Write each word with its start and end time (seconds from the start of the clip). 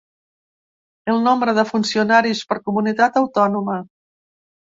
El 1.13 1.19
nombre 1.27 1.53
de 1.57 1.65
funcionaris 1.73 2.41
per 2.53 2.59
comunitat 2.71 3.21
autònoma. 3.23 3.79